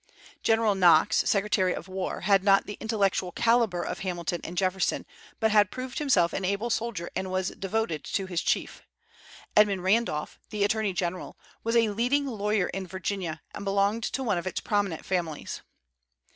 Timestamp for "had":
2.21-2.43, 5.51-5.69